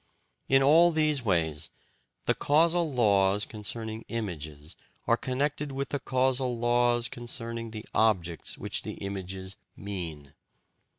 In 0.49 0.63
all 0.63 0.89
these 0.89 1.21
ways 1.21 1.69
the 2.25 2.33
causal 2.33 2.91
laws 2.91 3.45
concerning 3.45 4.03
images 4.07 4.75
are 5.05 5.15
connected 5.15 5.71
with 5.71 5.89
the 5.89 5.99
causal 5.99 6.57
laws 6.57 7.07
concerning 7.07 7.69
the 7.69 7.85
objects 7.93 8.57
which 8.57 8.81
the 8.81 8.93
images 8.95 9.57
"mean." 9.75 10.33